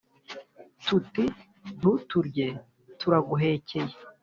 Tuti 0.85 1.23
ntuturye 1.75 2.47
turaguhekeye 2.99 3.93